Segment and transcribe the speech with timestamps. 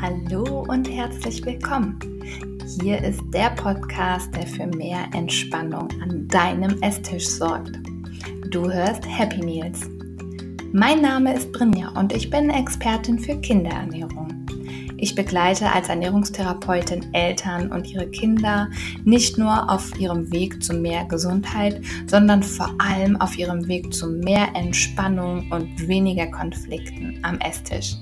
[0.00, 1.98] Hallo und herzlich willkommen.
[2.80, 7.72] Hier ist der Podcast, der für mehr Entspannung an deinem Esstisch sorgt.
[8.50, 9.88] Du hörst Happy Meals.
[10.72, 14.46] Mein Name ist Brinja und ich bin Expertin für Kinderernährung.
[15.00, 18.68] Ich begleite als Ernährungstherapeutin Eltern und ihre Kinder
[19.04, 24.08] nicht nur auf ihrem Weg zu mehr Gesundheit, sondern vor allem auf ihrem Weg zu
[24.08, 27.94] mehr Entspannung und weniger Konflikten am Esstisch.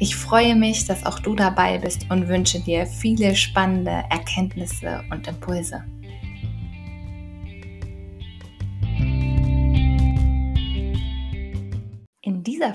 [0.00, 5.28] Ich freue mich, dass auch du dabei bist und wünsche dir viele spannende Erkenntnisse und
[5.28, 5.84] Impulse.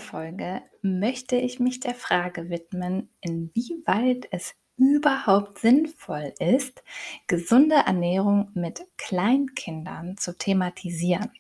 [0.06, 6.84] Folge möchte ich mich der Frage widmen, inwieweit es überhaupt sinnvoll ist,
[7.28, 11.32] gesunde Ernährung mit Kleinkindern zu thematisieren.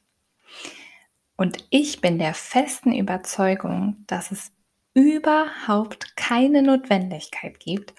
[1.37, 4.51] Und ich bin der festen Überzeugung, dass es
[4.93, 7.93] überhaupt keine Notwendigkeit gibt,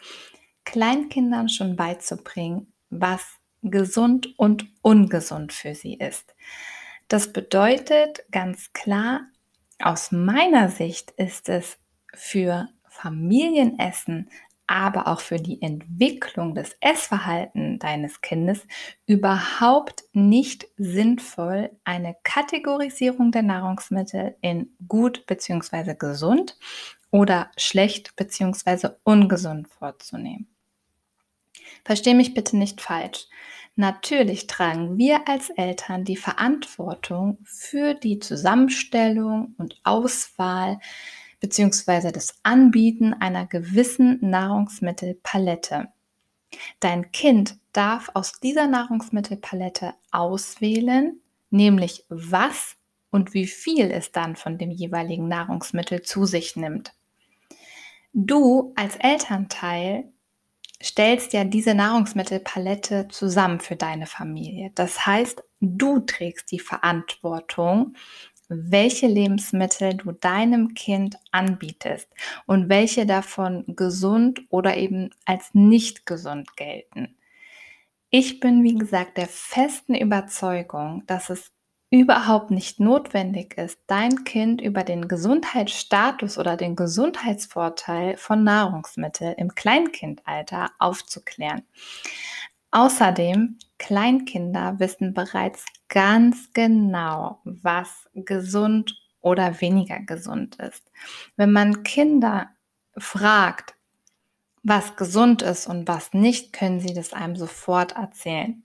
[0.64, 3.22] Kleinkindern schon beizubringen, was
[3.62, 6.34] gesund und ungesund für sie ist.
[7.08, 9.28] Das bedeutet ganz klar,
[9.78, 11.78] aus meiner Sicht ist es
[12.14, 14.30] für Familienessen,
[14.66, 18.66] aber auch für die Entwicklung des Essverhaltens deines Kindes
[19.06, 25.94] überhaupt nicht sinnvoll, eine Kategorisierung der Nahrungsmittel in gut bzw.
[25.94, 26.58] gesund
[27.10, 28.88] oder schlecht bzw.
[29.04, 30.48] ungesund vorzunehmen.
[31.84, 33.28] Versteh mich bitte nicht falsch.
[33.78, 40.80] Natürlich tragen wir als Eltern die Verantwortung für die Zusammenstellung und Auswahl
[41.40, 42.10] bzw.
[42.10, 45.88] das Anbieten einer gewissen Nahrungsmittelpalette.
[46.80, 52.76] Dein Kind darf aus dieser Nahrungsmittelpalette auswählen, nämlich was
[53.10, 56.94] und wie viel es dann von dem jeweiligen Nahrungsmittel zu sich nimmt.
[58.14, 60.10] Du als Elternteil
[60.82, 64.70] stellst ja diese Nahrungsmittelpalette zusammen für deine Familie.
[64.74, 67.94] Das heißt, du trägst die Verantwortung,
[68.48, 72.08] welche Lebensmittel du deinem Kind anbietest
[72.46, 77.16] und welche davon gesund oder eben als nicht gesund gelten.
[78.10, 81.52] Ich bin, wie gesagt, der festen Überzeugung, dass es
[81.90, 89.54] überhaupt nicht notwendig ist, dein Kind über den Gesundheitsstatus oder den Gesundheitsvorteil von Nahrungsmitteln im
[89.54, 91.62] Kleinkindalter aufzuklären.
[92.72, 100.90] Außerdem, Kleinkinder wissen bereits ganz genau, was gesund oder weniger gesund ist.
[101.36, 102.50] Wenn man Kinder
[102.96, 103.74] fragt,
[104.62, 108.64] was gesund ist und was nicht, können sie das einem sofort erzählen.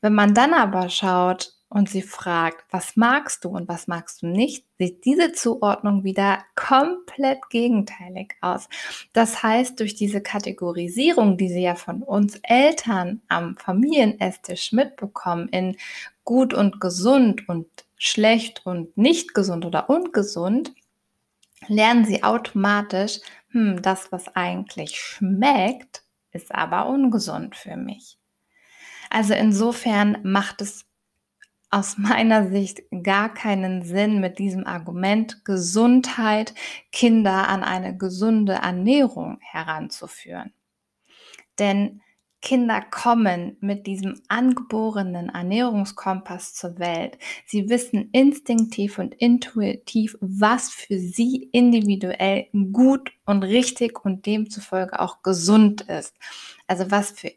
[0.00, 4.26] Wenn man dann aber schaut, und sie fragt, was magst du und was magst du
[4.26, 8.68] nicht, sieht diese Zuordnung wieder komplett gegenteilig aus.
[9.14, 15.78] Das heißt, durch diese Kategorisierung, die sie ja von uns Eltern am Familienesstisch mitbekommen, in
[16.24, 17.66] gut und gesund und
[17.96, 20.74] schlecht und nicht gesund oder ungesund,
[21.68, 28.18] lernen sie automatisch, hm, das, was eigentlich schmeckt, ist aber ungesund für mich.
[29.08, 30.84] Also insofern macht es
[31.72, 36.54] aus meiner Sicht gar keinen Sinn mit diesem Argument, Gesundheit
[36.92, 40.52] Kinder an eine gesunde Ernährung heranzuführen.
[41.58, 42.02] Denn
[42.42, 47.16] Kinder kommen mit diesem angeborenen Ernährungskompass zur Welt.
[47.46, 55.22] Sie wissen instinktiv und intuitiv, was für sie individuell gut und richtig und demzufolge auch
[55.22, 56.16] gesund ist.
[56.66, 57.30] Also was für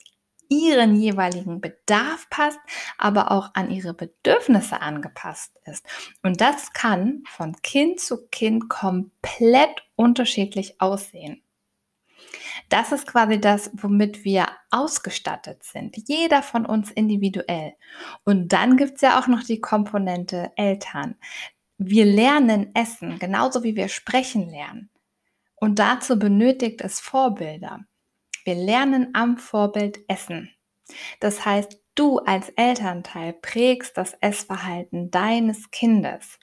[0.49, 2.59] ihren jeweiligen Bedarf passt,
[2.97, 5.85] aber auch an ihre Bedürfnisse angepasst ist.
[6.23, 11.41] Und das kann von Kind zu Kind komplett unterschiedlich aussehen.
[12.69, 15.95] Das ist quasi das, womit wir ausgestattet sind.
[16.07, 17.73] Jeder von uns individuell.
[18.23, 21.15] Und dann gibt es ja auch noch die Komponente Eltern.
[21.77, 24.89] Wir lernen Essen, genauso wie wir sprechen lernen.
[25.55, 27.85] Und dazu benötigt es Vorbilder.
[28.45, 30.51] Wir lernen am Vorbild essen.
[31.19, 36.39] Das heißt, du als Elternteil prägst das Essverhalten deines Kindes.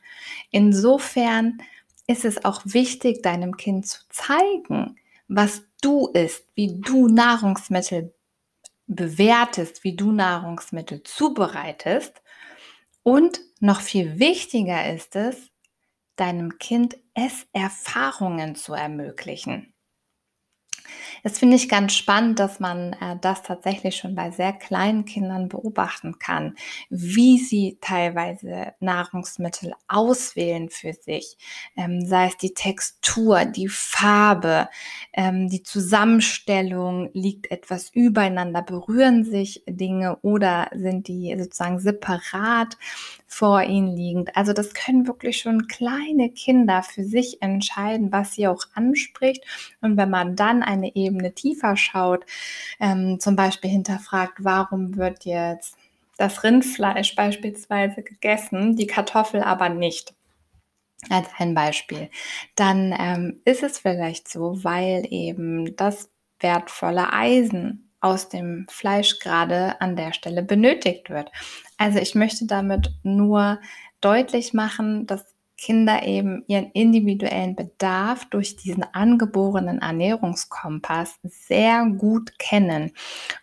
[0.51, 1.63] Insofern
[2.09, 4.97] ist es auch wichtig, deinem Kind zu zeigen,
[5.29, 8.13] was du isst, wie du Nahrungsmittel
[8.89, 12.21] bewertest, wie du Nahrungsmittel zubereitest.
[13.05, 15.51] Und noch viel wichtiger ist es,
[16.17, 19.72] deinem Kind Esserfahrungen zu ermöglichen.
[21.23, 25.49] Das finde ich ganz spannend, dass man äh, das tatsächlich schon bei sehr kleinen Kindern
[25.49, 26.57] beobachten kann,
[26.91, 31.37] wie sie teilweise Nahrungsmittel auswählen für sich,
[31.77, 34.69] ähm, sei es die Textur, die Farbe,
[35.13, 42.77] ähm, die Zusammenstellung, liegt etwas übereinander, berühren sich Dinge oder sind die sozusagen separat
[43.27, 44.37] vor ihnen liegend.
[44.37, 49.45] Also das können wirklich schon kleine Kinder für sich entscheiden, was sie auch anspricht.
[49.81, 52.25] Und wenn man dann eine Ebene tiefer schaut,
[52.81, 55.77] ähm, zum Beispiel hinterfragt, warum wird jetzt
[56.19, 60.15] das Rindfleisch beispielsweise gegessen, die Kartoffel aber nicht.
[61.11, 62.11] Als ein Beispiel.
[62.55, 69.81] Dann ähm, ist es vielleicht so, weil eben das wertvolle Eisen aus dem Fleisch gerade
[69.81, 71.33] an der Stelle benötigt wird.
[71.77, 73.61] Also ich möchte damit nur
[74.01, 75.32] deutlich machen, dass
[75.63, 82.91] Kinder eben ihren individuellen Bedarf durch diesen angeborenen Ernährungskompass sehr gut kennen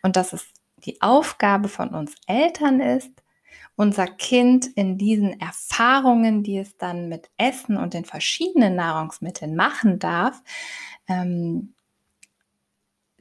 [0.01, 0.45] und dass es
[0.83, 3.11] die Aufgabe von uns Eltern ist,
[3.77, 9.99] unser Kind in diesen Erfahrungen, die es dann mit Essen und den verschiedenen Nahrungsmitteln machen
[9.99, 10.41] darf,
[11.07, 11.73] ähm,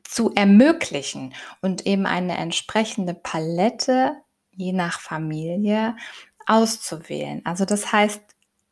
[0.03, 4.17] zu ermöglichen und eben eine entsprechende Palette
[4.51, 5.95] je nach Familie
[6.47, 7.43] auszuwählen.
[7.45, 8.28] Also das heißt,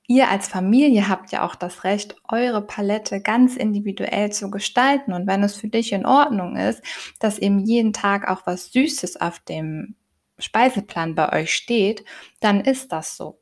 [0.06, 5.12] ihr als Familie habt ja auch das Recht, eure Palette ganz individuell zu gestalten.
[5.12, 6.82] Und wenn es für dich in Ordnung ist,
[7.18, 9.96] dass eben jeden Tag auch was Süßes auf dem
[10.38, 12.04] Speiseplan bei euch steht,
[12.40, 13.40] dann ist das so.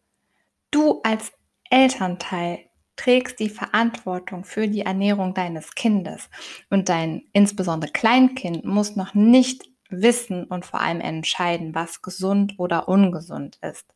[0.70, 1.32] Du als
[1.70, 2.60] Elternteil
[2.96, 6.30] trägst die Verantwortung für die Ernährung deines Kindes
[6.70, 12.88] und dein insbesondere Kleinkind muss noch nicht wissen und vor allem entscheiden, was gesund oder
[12.88, 13.86] ungesund ist.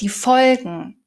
[0.00, 1.04] Die Folgen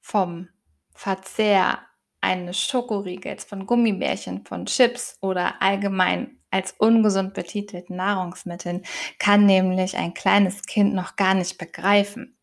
[0.00, 0.48] vom
[0.94, 1.80] Verzehr
[2.20, 8.82] eines Schokoriegels, von Gummibärchen, von Chips oder allgemein als ungesund betitelten Nahrungsmitteln
[9.18, 12.34] kann nämlich ein kleines Kind noch gar nicht begreifen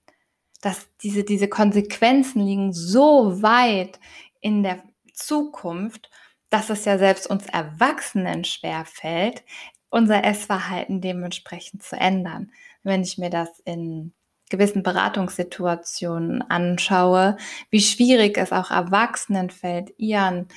[0.61, 3.99] dass diese, diese Konsequenzen liegen so weit
[4.39, 6.09] in der Zukunft,
[6.49, 9.43] dass es ja selbst uns Erwachsenen schwerfällt,
[9.89, 12.51] unser Essverhalten dementsprechend zu ändern.
[12.83, 14.13] Wenn ich mir das in
[14.51, 17.37] gewissen Beratungssituationen anschaue,
[17.71, 20.47] wie schwierig es auch Erwachsenen fällt, ihren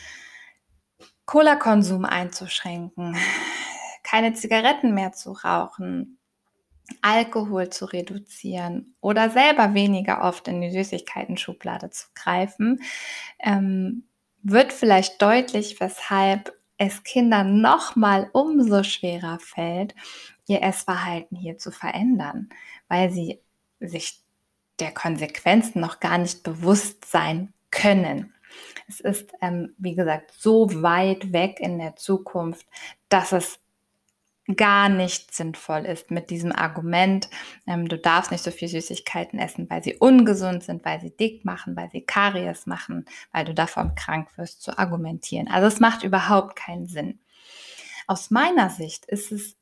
[1.24, 3.16] Cola-Konsum einzuschränken,
[4.02, 6.18] keine Zigaretten mehr zu rauchen,
[7.00, 12.82] Alkohol zu reduzieren oder selber weniger oft in die Süßigkeiten-Schublade zu greifen,
[13.38, 14.04] ähm,
[14.42, 19.94] wird vielleicht deutlich, weshalb es Kindern nochmal umso schwerer fällt,
[20.46, 22.50] ihr Essverhalten hier zu verändern,
[22.88, 23.40] weil sie
[23.88, 24.22] sich
[24.80, 28.32] der Konsequenzen noch gar nicht bewusst sein können.
[28.88, 32.66] Es ist, ähm, wie gesagt, so weit weg in der Zukunft,
[33.08, 33.58] dass es
[34.56, 37.30] gar nicht sinnvoll ist mit diesem Argument,
[37.66, 41.44] ähm, du darfst nicht so viel Süßigkeiten essen, weil sie ungesund sind, weil sie dick
[41.44, 45.48] machen, weil sie Karies machen, weil du davon krank wirst, zu argumentieren.
[45.48, 47.20] Also es macht überhaupt keinen Sinn.
[48.06, 49.56] Aus meiner Sicht ist es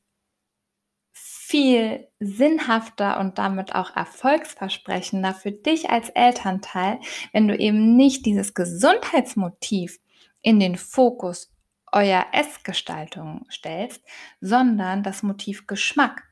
[1.45, 6.99] viel sinnhafter und damit auch erfolgsversprechender für dich als Elternteil,
[7.33, 9.99] wenn du eben nicht dieses Gesundheitsmotiv
[10.41, 11.51] in den Fokus
[11.91, 14.01] euer Essgestaltung stellst,
[14.39, 16.23] sondern das Motiv Geschmack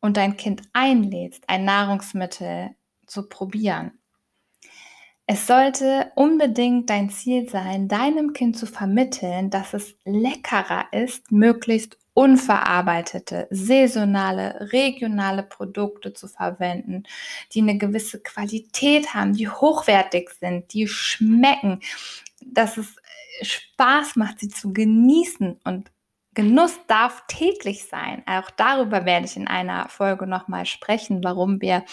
[0.00, 2.70] und dein Kind einlädst, ein Nahrungsmittel
[3.06, 3.92] zu probieren.
[5.26, 11.96] Es sollte unbedingt dein Ziel sein, deinem Kind zu vermitteln, dass es leckerer ist, möglichst
[12.18, 17.04] unverarbeitete, saisonale, regionale Produkte zu verwenden,
[17.52, 21.78] die eine gewisse Qualität haben, die hochwertig sind, die schmecken,
[22.44, 22.96] dass es
[23.42, 25.92] Spaß macht, sie zu genießen und
[26.34, 28.24] Genuss darf täglich sein.
[28.26, 31.84] Auch darüber werde ich in einer Folge nochmal sprechen, warum wir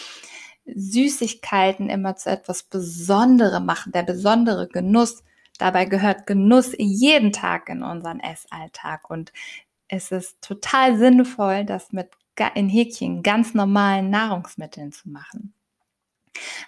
[0.66, 3.92] Süßigkeiten immer zu etwas Besonderem machen.
[3.92, 5.24] Der besondere Genuss.
[5.58, 9.10] Dabei gehört Genuss jeden Tag in unseren Essalltag.
[9.10, 9.32] Und
[9.88, 12.10] es ist total sinnvoll, das mit
[12.56, 15.54] in Häkchen ganz normalen Nahrungsmitteln zu machen.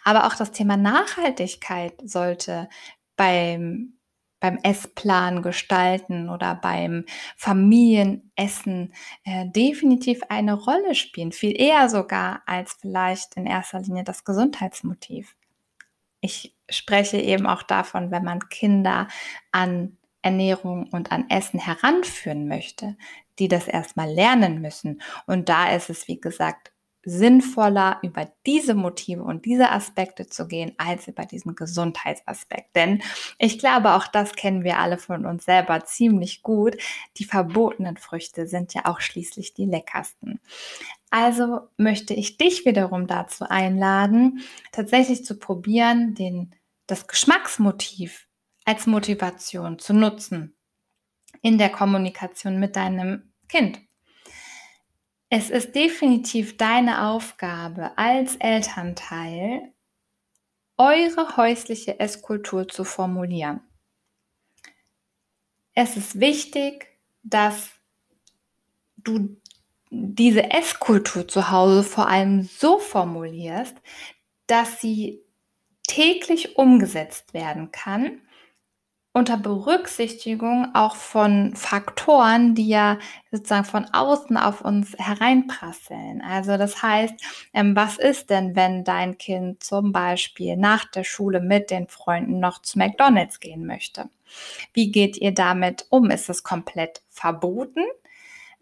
[0.06, 2.70] Aber auch das Thema Nachhaltigkeit sollte
[3.18, 3.98] beim
[4.40, 7.06] beim Essplan gestalten oder beim
[7.36, 8.94] Familienessen
[9.24, 15.36] äh, definitiv eine Rolle spielen, viel eher sogar als vielleicht in erster Linie das Gesundheitsmotiv.
[16.22, 19.08] Ich spreche eben auch davon, wenn man Kinder
[19.52, 19.97] an
[20.28, 22.98] Ernährung und an Essen heranführen möchte,
[23.40, 25.02] die das erstmal lernen müssen.
[25.26, 26.72] Und da ist es, wie gesagt,
[27.04, 32.76] sinnvoller, über diese Motive und diese Aspekte zu gehen, als über diesen Gesundheitsaspekt.
[32.76, 33.02] Denn
[33.40, 36.76] ich glaube, auch das kennen wir alle von uns selber ziemlich gut.
[37.16, 40.42] Die verbotenen Früchte sind ja auch schließlich die leckersten.
[41.10, 44.42] Also möchte ich dich wiederum dazu einladen,
[44.74, 46.54] tatsächlich zu probieren, den,
[46.88, 48.27] das Geschmacksmotiv
[48.68, 50.54] als Motivation zu nutzen
[51.42, 53.80] in der Kommunikation mit deinem Kind.
[55.30, 59.74] Es ist definitiv deine Aufgabe als Elternteil,
[60.76, 63.62] eure häusliche Esskultur zu formulieren.
[65.74, 66.88] Es ist wichtig,
[67.24, 67.72] dass
[68.98, 69.38] du
[69.90, 73.78] diese Esskultur zu Hause vor allem so formulierst,
[74.46, 75.24] dass sie
[75.84, 78.22] täglich umgesetzt werden kann
[79.14, 83.00] unter Berücksichtigung auch von Faktoren, die ja
[83.32, 86.22] sozusagen von außen auf uns hereinprasseln.
[86.22, 87.16] Also das heißt,
[87.54, 92.40] ähm, was ist denn, wenn dein Kind zum Beispiel nach der Schule mit den Freunden
[92.40, 94.10] noch zu McDonald's gehen möchte?
[94.74, 96.12] Wie geht ihr damit um?
[96.12, 97.86] Ist es komplett verboten?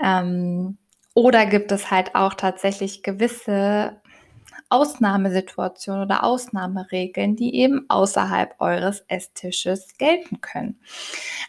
[0.01, 0.77] Ähm,
[1.13, 4.01] oder gibt es halt auch tatsächlich gewisse
[4.69, 10.79] Ausnahmesituationen oder Ausnahmeregeln, die eben außerhalb eures Esstisches gelten können.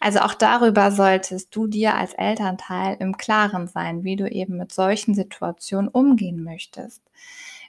[0.00, 4.73] Also auch darüber solltest du dir als Elternteil im Klaren sein, wie du eben mit
[4.73, 7.02] solchen Situationen umgehen möchtest.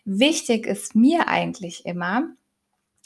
[0.03, 2.29] Wichtig ist mir eigentlich immer,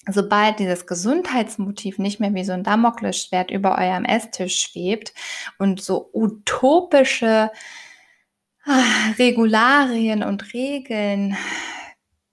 [0.10, 5.14] sobald dieses Gesundheitsmotiv nicht mehr wie so ein Damoklesschwert über eurem Esstisch schwebt
[5.60, 7.52] und so utopische
[8.66, 11.38] ah, Regularien und Regeln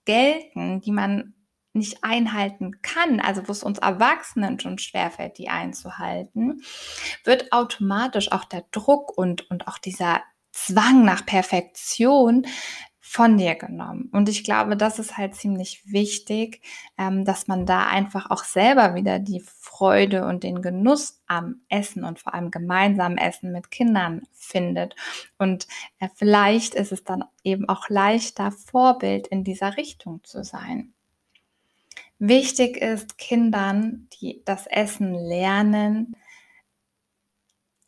[0.09, 1.35] gelten, die man
[1.73, 6.63] nicht einhalten kann, also wo es uns Erwachsenen schon schwerfällt, die einzuhalten,
[7.25, 12.47] wird automatisch auch der Druck und, und auch dieser Zwang nach Perfektion
[13.11, 14.07] von dir genommen.
[14.11, 16.61] Und ich glaube, das ist halt ziemlich wichtig,
[16.95, 22.03] ähm, dass man da einfach auch selber wieder die Freude und den Genuss am Essen
[22.03, 24.95] und vor allem gemeinsam Essen mit Kindern findet.
[25.39, 30.93] Und äh, vielleicht ist es dann eben auch leichter, Vorbild in dieser Richtung zu sein.
[32.19, 36.15] Wichtig ist Kindern, die das Essen lernen,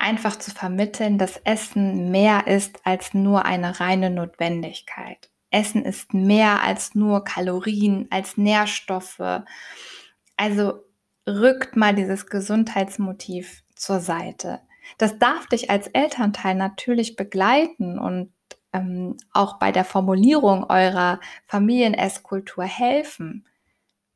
[0.02, 5.30] einfach zu vermitteln, dass Essen mehr ist als nur eine reine Notwendigkeit.
[5.52, 9.44] Essen ist mehr als nur Kalorien, als Nährstoffe.
[10.38, 10.84] Also
[11.28, 14.62] rückt mal dieses Gesundheitsmotiv zur Seite.
[14.98, 18.34] Das darf dich als Elternteil natürlich begleiten und
[18.74, 23.46] ähm, auch bei der Formulierung eurer Familieneskultur helfen.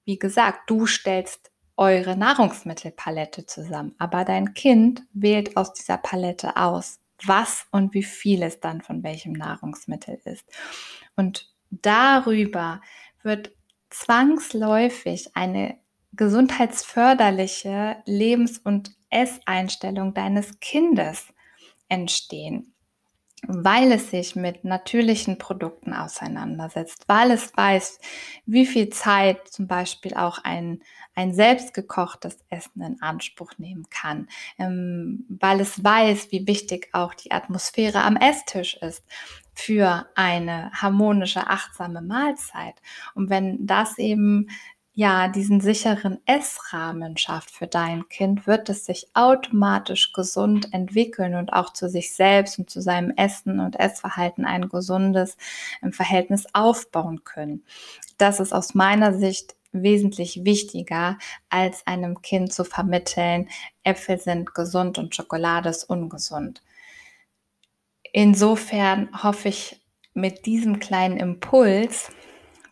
[0.06, 7.00] Wie gesagt, du stellst eure Nahrungsmittelpalette zusammen, aber dein Kind wählt aus dieser Palette aus,
[7.24, 10.46] was und wie viel es dann von welchem Nahrungsmittel ist.
[11.15, 12.82] Und darüber
[13.24, 13.51] wird
[13.89, 15.77] zwangsläufig eine
[16.13, 21.27] gesundheitsförderliche Lebens- und Esseinstellung deines Kindes
[21.89, 22.75] entstehen
[23.47, 27.99] weil es sich mit natürlichen Produkten auseinandersetzt, weil es weiß,
[28.45, 30.81] wie viel Zeit zum Beispiel auch ein,
[31.15, 37.31] ein selbstgekochtes Essen in Anspruch nehmen kann, ähm, weil es weiß, wie wichtig auch die
[37.31, 39.03] Atmosphäre am Esstisch ist
[39.53, 42.75] für eine harmonische, achtsame Mahlzeit.
[43.13, 44.49] Und wenn das eben
[44.97, 51.51] ja, diesen sicheren Essrahmen schafft für dein Kind, wird es sich automatisch gesund entwickeln und
[51.51, 55.35] auch zu sich selbst und zu seinem Essen und Essverhalten ein gesundes
[55.91, 57.65] Verhältnis aufbauen können.
[58.17, 61.17] Das ist aus meiner Sicht wesentlich wichtiger,
[61.49, 63.49] als einem Kind zu vermitteln,
[63.83, 66.63] Äpfel sind gesund und Schokolade ist ungesund.
[68.13, 69.81] Insofern hoffe ich
[70.13, 72.09] mit diesem kleinen Impuls,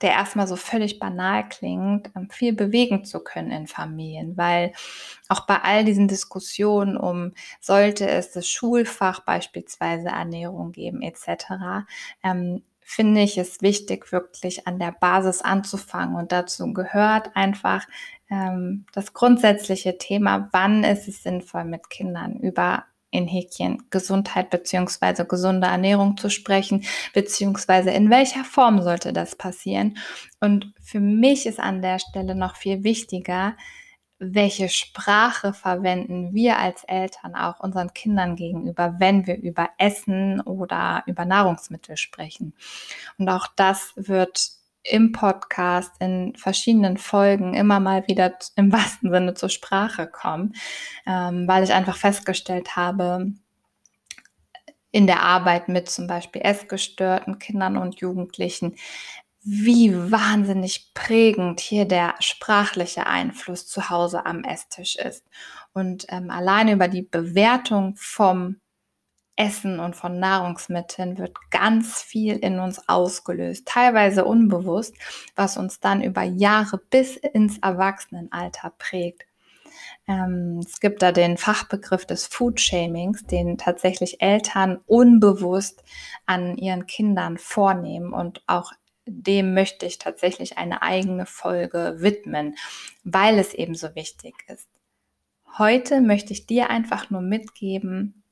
[0.01, 4.73] der erstmal so völlig banal klingt, ähm, viel bewegen zu können in Familien, weil
[5.29, 11.85] auch bei all diesen Diskussionen um, sollte es das Schulfach beispielsweise Ernährung geben etc.,
[12.23, 16.15] ähm, finde ich es wichtig, wirklich an der Basis anzufangen.
[16.15, 17.88] Und dazu gehört einfach
[18.29, 25.25] ähm, das grundsätzliche Thema, wann ist es sinnvoll, mit Kindern über in Häkchen Gesundheit beziehungsweise
[25.25, 29.98] gesunde Ernährung zu sprechen, beziehungsweise in welcher Form sollte das passieren.
[30.39, 33.55] Und für mich ist an der Stelle noch viel wichtiger,
[34.20, 41.03] welche Sprache verwenden wir als Eltern auch unseren Kindern gegenüber, wenn wir über Essen oder
[41.08, 42.53] über Nahrungsmittel sprechen.
[43.17, 49.33] Und auch das wird im Podcast in verschiedenen Folgen immer mal wieder im wahrsten Sinne
[49.33, 50.53] zur Sprache kommen,
[51.07, 53.33] ähm, weil ich einfach festgestellt habe,
[54.91, 58.75] in der Arbeit mit zum Beispiel essgestörten Kindern und Jugendlichen,
[59.41, 65.25] wie wahnsinnig prägend hier der sprachliche Einfluss zu Hause am Esstisch ist.
[65.73, 68.61] Und ähm, alleine über die Bewertung vom
[69.35, 74.95] Essen und von Nahrungsmitteln wird ganz viel in uns ausgelöst, teilweise unbewusst,
[75.35, 79.25] was uns dann über Jahre bis ins Erwachsenenalter prägt.
[80.07, 85.83] Ähm, es gibt da den Fachbegriff des Food Shamings, den tatsächlich Eltern unbewusst
[86.25, 88.73] an ihren Kindern vornehmen und auch
[89.05, 92.55] dem möchte ich tatsächlich eine eigene Folge widmen,
[93.03, 94.69] weil es eben so wichtig ist.
[95.57, 98.23] Heute möchte ich dir einfach nur mitgeben,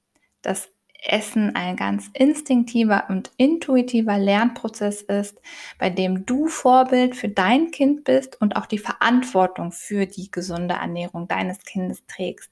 [0.41, 5.41] dass Essen ein ganz instinktiver und intuitiver Lernprozess ist,
[5.79, 10.75] bei dem du Vorbild für dein Kind bist und auch die Verantwortung für die gesunde
[10.75, 12.51] Ernährung deines Kindes trägst.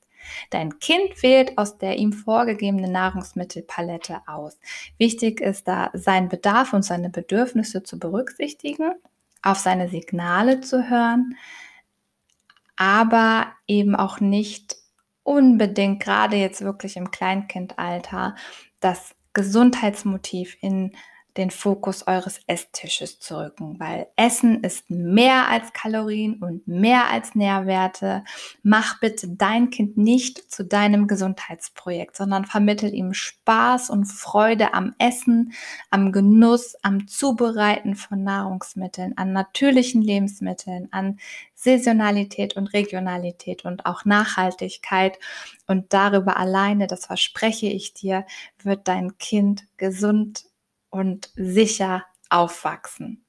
[0.49, 4.59] Dein Kind wählt aus der ihm vorgegebenen Nahrungsmittelpalette aus.
[4.97, 8.93] Wichtig ist da, seinen Bedarf und seine Bedürfnisse zu berücksichtigen,
[9.41, 11.35] auf seine Signale zu hören,
[12.75, 14.78] aber eben auch nicht
[15.29, 18.35] unbedingt gerade jetzt wirklich im Kleinkindalter
[18.79, 20.95] das Gesundheitsmotiv in
[21.37, 27.35] den Fokus eures Esstisches zu rücken, weil Essen ist mehr als Kalorien und mehr als
[27.35, 28.23] Nährwerte.
[28.63, 34.95] Mach bitte dein Kind nicht zu deinem Gesundheitsprojekt, sondern vermittel ihm Spaß und Freude am
[34.97, 35.53] Essen,
[35.91, 41.19] am Genuss, am Zubereiten von Nahrungsmitteln, an natürlichen Lebensmitteln, an
[41.53, 45.19] Saisonalität und Regionalität und auch Nachhaltigkeit.
[45.67, 48.25] Und darüber alleine, das verspreche ich dir,
[48.63, 50.48] wird dein Kind gesund
[50.89, 53.25] und sicher aufwachsen.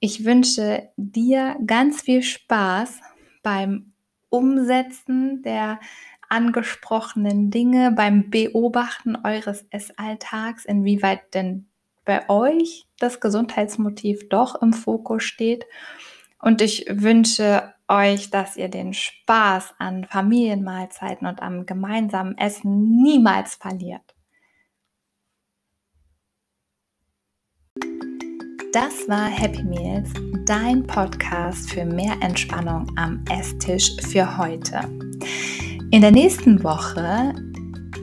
[0.00, 3.00] Ich wünsche dir ganz viel Spaß
[3.42, 3.92] beim
[4.30, 5.80] Umsetzen der
[6.28, 11.66] angesprochenen Dinge, beim Beobachten eures Essalltags, inwieweit denn
[12.04, 15.66] bei euch das Gesundheitsmotiv doch im Fokus steht.
[16.40, 23.56] Und ich wünsche euch, dass ihr den Spaß an Familienmahlzeiten und am gemeinsamen Essen niemals
[23.56, 24.14] verliert.
[28.72, 30.10] Das war Happy Meals,
[30.44, 34.80] dein Podcast für mehr Entspannung am Esstisch für heute.
[35.90, 37.34] In der nächsten Woche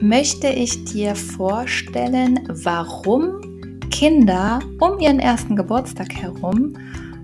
[0.00, 6.72] möchte ich dir vorstellen, warum Kinder um ihren ersten Geburtstag herum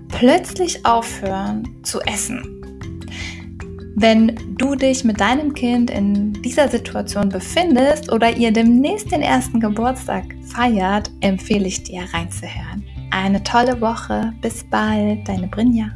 [0.07, 2.61] plötzlich aufhören zu essen.
[3.95, 9.59] Wenn du dich mit deinem Kind in dieser Situation befindest oder ihr demnächst den ersten
[9.59, 12.82] Geburtstag feiert, empfehle ich dir reinzuhören.
[13.15, 14.33] Eine tolle Woche.
[14.41, 15.91] Bis bald, deine Brinja.